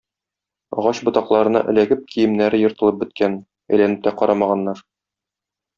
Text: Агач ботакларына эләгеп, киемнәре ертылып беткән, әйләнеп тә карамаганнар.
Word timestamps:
Агач 0.83 1.01
ботакларына 1.09 1.61
эләгеп, 1.73 2.01
киемнәре 2.15 2.63
ертылып 2.65 2.99
беткән, 3.05 3.39
әйләнеп 3.77 4.05
тә 4.09 4.19
карамаганнар. 4.23 4.85